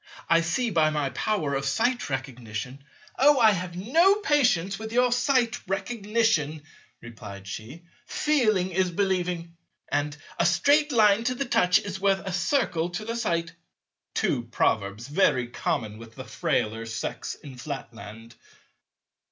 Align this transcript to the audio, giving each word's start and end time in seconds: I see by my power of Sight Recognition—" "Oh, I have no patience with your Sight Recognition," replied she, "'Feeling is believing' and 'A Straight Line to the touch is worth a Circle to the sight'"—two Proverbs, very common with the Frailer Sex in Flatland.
I 0.27 0.41
see 0.41 0.71
by 0.71 0.89
my 0.89 1.11
power 1.11 1.53
of 1.53 1.63
Sight 1.63 2.09
Recognition—" 2.09 2.83
"Oh, 3.19 3.37
I 3.39 3.51
have 3.51 3.77
no 3.77 4.15
patience 4.15 4.79
with 4.79 4.91
your 4.91 5.11
Sight 5.11 5.59
Recognition," 5.67 6.63
replied 7.01 7.47
she, 7.47 7.83
"'Feeling 8.07 8.71
is 8.71 8.89
believing' 8.89 9.55
and 9.89 10.17
'A 10.39 10.45
Straight 10.47 10.91
Line 10.91 11.23
to 11.25 11.35
the 11.35 11.45
touch 11.45 11.77
is 11.77 12.01
worth 12.01 12.25
a 12.25 12.33
Circle 12.33 12.89
to 12.89 13.05
the 13.05 13.15
sight'"—two 13.15 14.45
Proverbs, 14.45 15.07
very 15.07 15.45
common 15.49 15.99
with 15.99 16.15
the 16.15 16.25
Frailer 16.25 16.87
Sex 16.87 17.35
in 17.35 17.55
Flatland. 17.55 18.33